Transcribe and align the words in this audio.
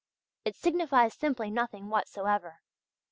It 0.45 0.55
signifies 0.55 1.13
simply 1.13 1.51
nothing 1.51 1.87
whatsoever. 1.89 2.63